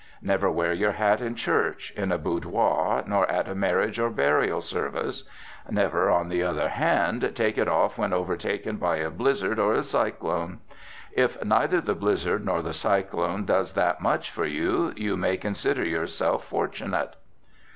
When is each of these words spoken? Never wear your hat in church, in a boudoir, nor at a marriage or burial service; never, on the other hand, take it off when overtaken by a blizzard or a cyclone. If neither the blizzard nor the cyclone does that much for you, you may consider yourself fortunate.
Never 0.23 0.49
wear 0.49 0.73
your 0.73 0.93
hat 0.93 1.21
in 1.21 1.35
church, 1.35 1.91
in 1.95 2.11
a 2.11 2.17
boudoir, 2.17 3.03
nor 3.05 3.29
at 3.29 3.47
a 3.47 3.53
marriage 3.53 3.99
or 3.99 4.09
burial 4.09 4.59
service; 4.59 5.25
never, 5.69 6.09
on 6.09 6.27
the 6.27 6.41
other 6.41 6.69
hand, 6.69 7.31
take 7.35 7.55
it 7.55 7.67
off 7.67 7.99
when 7.99 8.11
overtaken 8.11 8.77
by 8.77 8.95
a 8.95 9.11
blizzard 9.11 9.59
or 9.59 9.73
a 9.75 9.83
cyclone. 9.83 10.57
If 11.13 11.43
neither 11.45 11.81
the 11.81 11.93
blizzard 11.93 12.43
nor 12.43 12.63
the 12.63 12.73
cyclone 12.73 13.45
does 13.45 13.73
that 13.73 14.01
much 14.01 14.31
for 14.31 14.47
you, 14.47 14.91
you 14.95 15.15
may 15.17 15.37
consider 15.37 15.85
yourself 15.85 16.45
fortunate. 16.45 17.15